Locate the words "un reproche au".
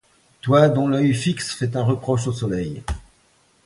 1.75-2.31